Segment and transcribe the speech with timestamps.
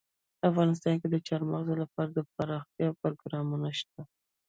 [0.49, 4.01] افغانستان کې د چار مغز لپاره دپرمختیا پروګرامونه شته.